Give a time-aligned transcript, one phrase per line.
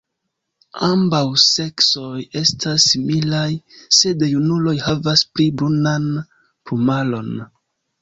[0.87, 3.45] Ambaŭ seksoj estas similaj,
[4.01, 7.35] sed junuloj havas pli brunan plumaron.